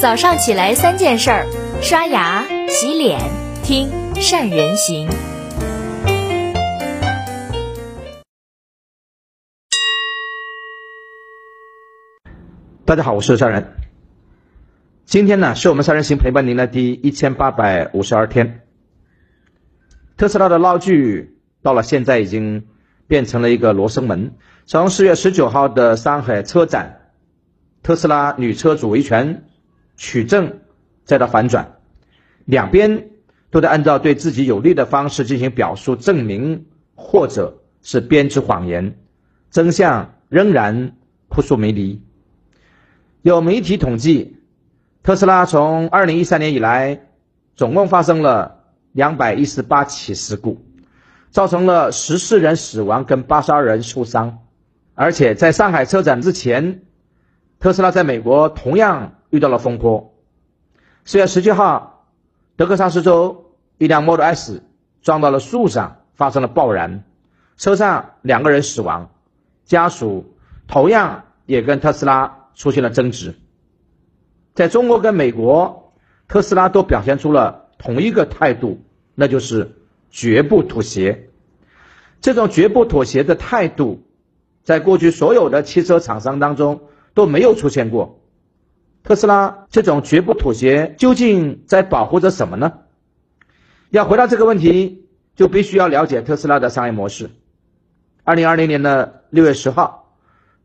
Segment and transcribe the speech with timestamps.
[0.00, 1.46] 早上起来三件事儿：
[1.82, 3.18] 刷牙、洗脸、
[3.64, 5.08] 听善人行。
[12.84, 13.72] 大家好，我是善人。
[15.04, 18.60] 今天呢，是我们善人行陪伴您的第一千八百五十二天。
[20.16, 22.68] 特斯拉的闹剧到了现在已经
[23.08, 24.36] 变成了一个罗生门。
[24.64, 27.10] 从四月十九号的上海车展，
[27.82, 29.47] 特斯拉女车主维权
[29.98, 30.60] 取证，
[31.04, 31.76] 再到反转，
[32.46, 33.10] 两边
[33.50, 38.96] 都在按照对自己有利的方式进行表述证明，或者是编织谎言，
[39.50, 40.92] 真相仍然
[41.28, 42.00] 扑朔迷离。
[43.22, 44.36] 有媒体统计，
[45.02, 47.00] 特斯拉从二零一三年以来，
[47.56, 50.64] 总共发生了两百一十八起事故，
[51.30, 54.38] 造成了十四人死亡跟八十二人受伤。
[54.94, 56.82] 而且在上海车展之前，
[57.58, 60.14] 特斯拉在美国同样遇到了风波。
[61.04, 62.06] 四月十七号，
[62.56, 64.62] 德克萨斯州一辆 Model S
[65.02, 67.04] 撞到了树上，发生了爆燃，
[67.56, 69.10] 车上两个人死亡，
[69.64, 70.34] 家属
[70.66, 72.34] 同样也跟特斯拉。
[72.58, 73.36] 出现了争执，
[74.52, 75.92] 在中国跟美国，
[76.26, 78.80] 特斯拉都表现出了同一个态度，
[79.14, 79.76] 那就是
[80.10, 81.28] 绝不妥协。
[82.20, 84.02] 这种绝不妥协的态度，
[84.64, 86.80] 在过去所有的汽车厂商当中
[87.14, 88.17] 都没有出现过。
[89.02, 92.74] 特斯拉这种绝不妥协究竟在保护着什么呢？
[93.90, 97.30] 要回答这个问题，就必须要了解特斯拉的商业模式。
[98.24, 100.14] 二零二零年的六月十号，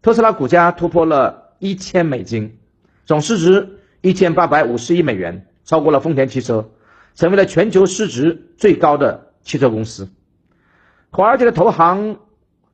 [0.01, 1.41] 特斯拉股价突破了。
[1.59, 2.57] 一千美金，
[3.05, 6.71] 总市值一千八百五十亿美元，超过了丰田汽车，
[7.15, 10.09] 成为了全球市值最高的汽车公司。
[11.09, 12.17] 华尔街的投行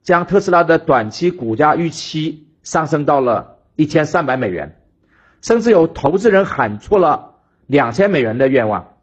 [0.01, 4.78] 将特斯拉的短期股价预期上升到了一千三百美元，
[5.41, 7.35] 甚至有投资人喊出了
[7.67, 8.95] 两千美元的愿望。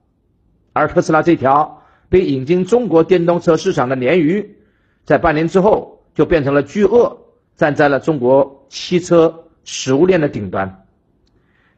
[0.72, 4.56] 而特斯拉这条被引进中国电动车市场的鲶鱼，
[5.04, 7.18] 在半年之后就变成了巨鳄，
[7.56, 9.42] 站在了中国汽车。
[9.68, 10.86] 食物链的顶端，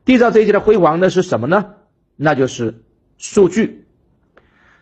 [0.04, 1.70] 缔造这一切的辉煌的是什么呢？
[2.16, 2.82] 那就是
[3.16, 3.86] 数据。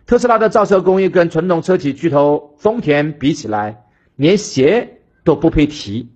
[0.06, 3.84] 特斯拉的造车工艺跟传统车企巨头丰田比起来，
[4.16, 6.10] 连鞋都不配提。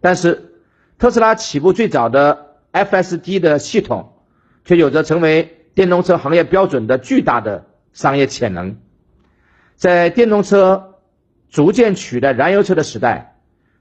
[0.00, 0.52] 但是，
[0.98, 2.45] 特斯拉起步最早的
[2.84, 4.12] FSD 的系统，
[4.64, 8.76] 却有着成为电动车行业标准的巨大的商业潜能。
[9.74, 10.94] 在电动车
[11.48, 13.36] 逐渐取代燃油车的时代，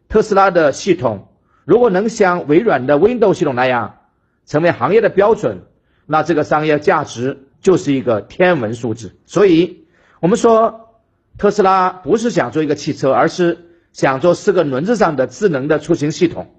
[0.08, 1.30] 特斯拉的系统。
[1.66, 3.98] 如果能像微软的 Windows 系统那样
[4.46, 5.64] 成为行业的标准，
[6.06, 9.16] 那这个商业价值就是一个天文数字。
[9.26, 9.88] 所以，
[10.20, 10.92] 我们说
[11.40, 13.58] 特斯拉不是想做一个汽车，而是
[13.94, 16.54] 想做四个轮子上的智能的出行系统。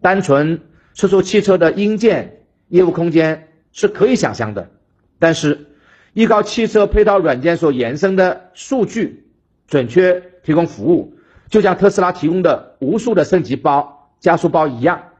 [0.00, 0.62] 单纯
[0.94, 4.70] 说出汽车的硬件业务空间是可以想象的，
[5.18, 5.66] 但是
[6.14, 9.26] 依靠汽车配套软件所延伸的数据，
[9.68, 11.18] 准确提供服务，
[11.50, 14.00] 就像特斯拉提供的无数的升级包。
[14.20, 15.10] 加速包一样，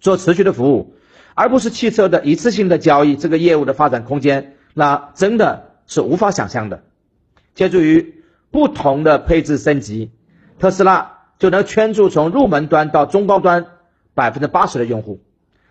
[0.00, 0.96] 做持续的服务，
[1.34, 3.16] 而不是汽车的一次性的交易。
[3.16, 6.82] 这个业务的发展空间，那真的是无法想象的。
[7.54, 10.10] 借助于不同的配置升级，
[10.58, 13.64] 特斯拉就能圈住从入门端到中高端
[14.20, 15.22] 百分之八十的用户。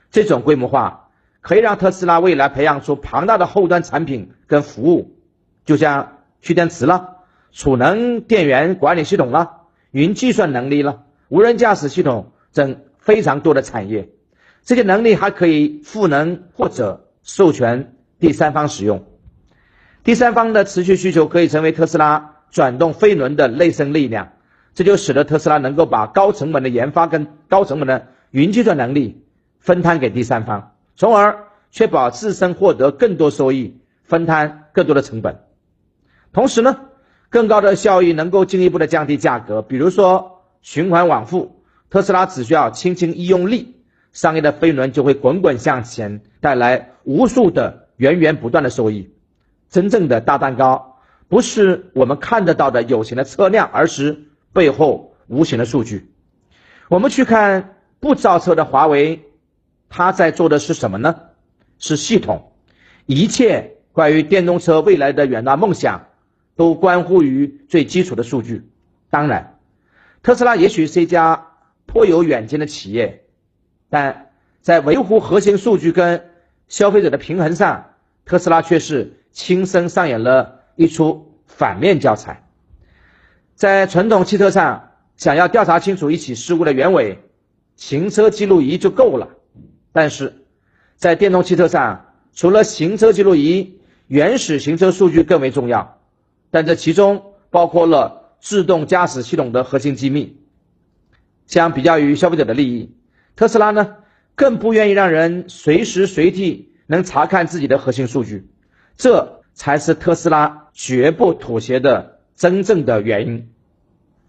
[0.09, 5.19] 这种规模化可以让特斯拉未来培养出庞大的后端产品跟服务，
[5.65, 7.17] 就像蓄电池了、
[7.51, 11.03] 储能电源管理系统了、云计算能力了。
[11.27, 14.09] 无人驾驶系统等非常多的产业，
[14.63, 19.05] 这些能力还可以赋能或者授权第三方使用。
[20.03, 24.29] 第三方的持续需求可以成为特斯拉转动飞轮的内生力量，
[24.73, 29.23] 这就使得特斯拉能够把高成本的研发跟高成本的云计算能力
[29.59, 35.44] 分摊给第三方，从而确保自身获得更多收益，分摊更多的成本。
[36.34, 36.79] 同时呢，
[37.29, 40.35] 更高的效益能够进一步的降低价格，比如说。
[40.62, 43.77] 循环往复，特斯拉只需要轻轻一用力，
[44.12, 49.13] 商业的飞轮就会滚滚向前，带来无数的源源不断的收益。
[49.69, 50.98] 真正的大蛋糕，
[51.30, 56.12] 不是我们看得到的有形的车辆，而是背后无形的数据。
[56.89, 59.24] 我们去看不造车的华为，
[59.90, 61.22] 它在做的是什么呢？
[61.78, 62.51] 是系统。
[63.06, 66.07] 一切关于电动车未来的远大梦想，
[66.56, 68.69] 都关乎于最基础的数据。
[69.10, 69.56] 当然。
[70.22, 71.48] 特斯拉也许是一家
[71.86, 73.24] 颇有远见的企业，
[73.90, 74.31] 但
[74.62, 76.30] 在维护核心数据跟
[76.68, 77.92] 消费者的平衡上，
[78.25, 82.44] 特斯拉却是亲身上演了一出反面教材。
[83.56, 87.24] 在传统汽车上，想要调查清楚一起事故的原委，
[87.79, 89.29] 行车记录仪就够了；
[89.93, 90.45] 但是
[90.97, 96.01] 在电动汽车上，除了行车记录仪原始行车数据更为重要，
[96.51, 100.35] 但这其中包括了自动驾驶系统的核心机密。
[101.47, 102.93] 相比较于消费者的利益，
[103.37, 103.95] 特斯拉呢
[104.35, 108.49] 更不愿意让人随时随地能查看自己的核心数据，
[108.97, 113.49] 这才是特斯拉绝不妥协的真正的原因。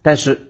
[0.03, 0.50] 但是，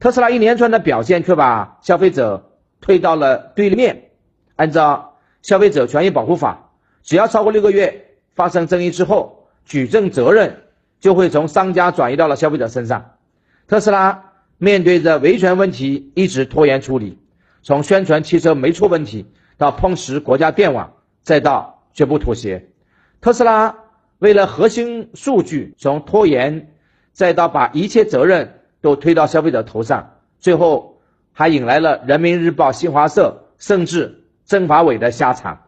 [0.00, 4.10] 特斯拉一连串的表现却把消费者推到了对立面。
[4.56, 6.70] 按照消费者权益保护法，
[7.02, 10.62] 只要超过六个月发生争议之后，举证责任
[11.00, 13.12] 就会从商家转移到了消费者身上。
[13.68, 17.18] 特斯拉面对着维权问题一直拖延处理，
[17.62, 19.26] 从宣传汽车没错问题
[19.58, 22.70] 到碰瓷国家电网，再到绝不妥协。
[23.20, 23.76] 特斯拉
[24.18, 26.72] 为了核心数据，从拖延
[27.12, 28.59] 再到把一切责任。
[28.80, 31.00] 都推到消费者头上，最后
[31.32, 35.66] 还引来了人民日报、新华社，甚至政法委的下场。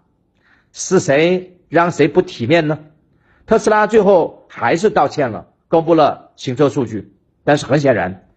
[0.73, 2.79] 是谁让谁不体面呢？
[3.45, 7.15] 特斯拉最后还是道歉了，公布了行车数据。
[7.45, 8.29] 但是很显然，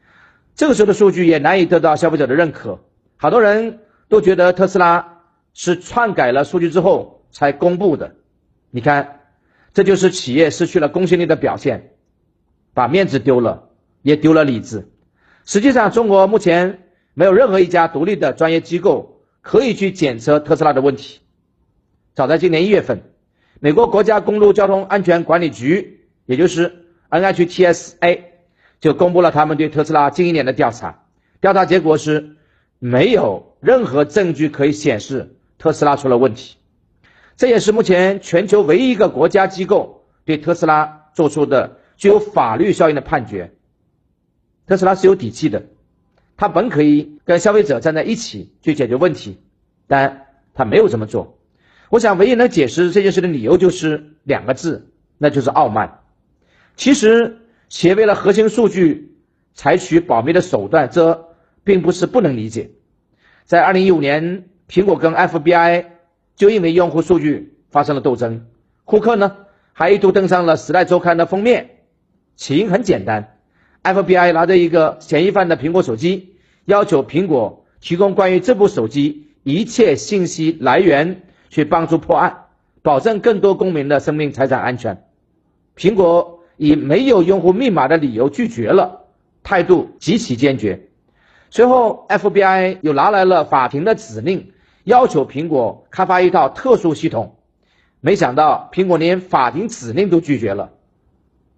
[0.55, 2.79] 这个时候的数据也难以得到消费者的认可。
[3.17, 3.79] 好多人
[4.09, 5.21] 都觉得特斯拉
[5.53, 8.15] 是篡改了数据之后才公布的。
[8.71, 9.21] 你看，
[9.73, 11.91] 这就是企业失去了公信力的表现，
[12.73, 13.64] 把面子丢了。
[14.05, 14.87] 也丢了理智。
[15.45, 16.83] 实际上，中国目前
[17.15, 21.21] 没有任何一家独立的专业机构可以去检测特斯拉的问题。
[22.13, 23.01] 早在今年一月份，
[23.59, 28.19] 美国国家公路交通安全管理局，也就是 NHTSA，
[28.79, 31.03] 就公布了他们对特斯拉近一年的调查。
[31.41, 32.35] 调查结果是，
[32.77, 36.57] 没有任何证据可以显示特斯拉出了问题。
[37.37, 43.54] 这也是目前全球唯一一个国家机构对特斯拉做出的具有法律效应的判决。
[44.67, 45.63] 特斯拉是有底气的，
[46.37, 49.39] 他本可以跟消费者站在一起去解决问题，
[49.87, 51.37] 但他没有这么做。
[51.89, 55.99] 我想，唯一能解释这件事的理由就是两个字，那就是傲慢。
[56.75, 57.37] 其实，
[57.69, 59.15] 企业为了核心数据
[59.53, 61.29] 采取保密的手段，这
[61.63, 62.71] 并不是不能理解。
[63.45, 65.85] 在二零一五年，苹果跟 FBI
[66.35, 68.47] 就因为用户数据发生了斗争，
[68.83, 69.37] 库克呢
[69.73, 71.81] 还一度登上了《时代周刊》的封面，
[72.35, 73.34] 起因很简单。
[73.85, 76.33] FBI 拿着一个嫌疑犯的苹果手机，
[76.65, 81.21] 要求苹果提供关于这部手机一切信息来源，
[81.51, 82.45] 去帮助破案，
[82.81, 85.05] 保证更多公民的生命财产安全。
[85.77, 89.05] 苹果以没有用户密码的理由拒绝了，
[89.43, 90.87] 态度极其坚决。
[91.51, 94.51] 随后，FBI 又拿来了法庭的指令，
[94.83, 97.35] 要求苹果开发一套特殊系统。
[98.01, 100.71] 没想到，苹果连法庭指令都拒绝了。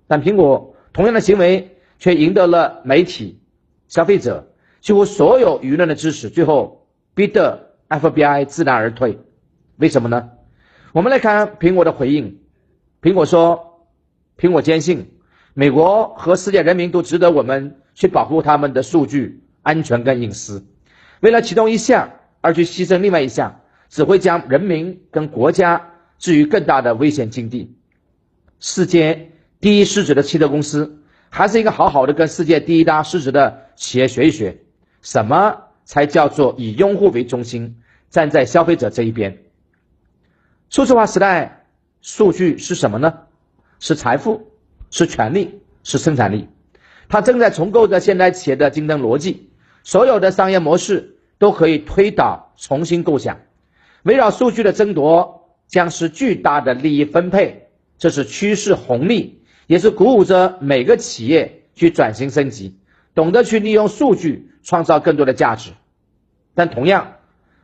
[0.07, 1.71] 但苹果同样的行为。
[1.99, 3.39] 却赢得了媒体、
[3.87, 9.19] 消费者几乎所有舆论的支持，最后逼得 FBI 知难而退。
[9.77, 10.29] 为什么呢？
[10.93, 12.39] 我们来看苹果的回应。
[13.01, 13.87] 苹果说
[14.37, 15.11] ：“苹果坚信，
[15.53, 20.65] 美国和世界人民都值得我们去保护他们的数据安全跟隐私。
[21.19, 22.11] 为了其中一项
[22.41, 27.75] 而去牺牲另外一项，只会将人民跟国家置于更大的危险境地。
[28.59, 34.57] 世界第一市值的汽车公司。”还是一个好好的跟世界第一大市值的企业学一学，
[35.01, 37.77] 什么才叫做以用户为中心，
[38.09, 39.37] 站在消费者这一边。
[40.69, 41.65] 数字化时代，
[42.01, 43.13] 数据是什么呢？
[43.79, 44.51] 是财富，
[44.89, 46.49] 是权利，是生产力。
[47.09, 49.49] 它正在重构着现代企业的竞争逻辑，
[49.83, 53.39] 所有的商业模式都可以推倒重新构想。
[54.03, 59.43] 围绕数据的争夺将是巨大的利益分配，这是趋势红利。
[59.67, 62.79] 也是鼓舞着每个企业去转型升级，
[63.13, 65.71] 懂得去利用数据创造更多的价值。
[66.55, 67.15] 但同样，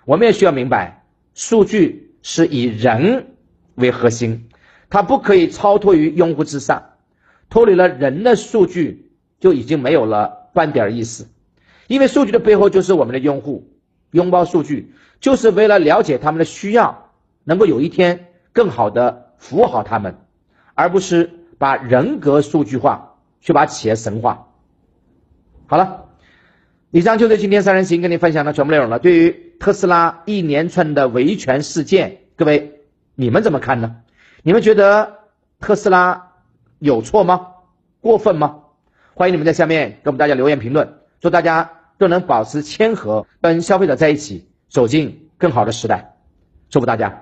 [0.05, 3.27] 我们也需要明白，数据是以人
[3.75, 4.49] 为核心，
[4.89, 6.89] 它不可以超脱于用户之上。
[7.49, 11.29] 脱离了人的数据，就已经没有了半点意思。
[11.87, 13.71] 因为数据的背后就是我们的用户，
[14.11, 17.11] 拥抱数据就是为了了解他们的需要，
[17.45, 20.17] 能够有一天更好的服务好他们，
[20.73, 21.39] 而不是。
[21.63, 24.47] 把人格数据化，去把企业神化。
[25.65, 26.07] 好了，
[26.91, 28.99] 以上就是今天三人行跟你分享的全部内容了。
[28.99, 32.81] 对于特斯拉一连串的维权事件，各位
[33.15, 33.95] 你们怎么看呢？
[34.41, 35.19] 你们觉得
[35.61, 36.33] 特斯拉
[36.79, 37.47] 有错吗？
[38.01, 38.57] 过分吗？
[39.13, 40.95] 欢迎你们在下面给我们大家留言评论。
[41.21, 46.17] 祝大家都能保持谦和，跟消费者在一起，走进更好的时代。
[46.67, 47.21] 祝福大家。